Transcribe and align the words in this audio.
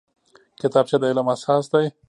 کتابچه 0.61 0.97
د 1.01 1.03
علم 1.11 1.27
اساس 1.33 1.65
دی 1.73 1.85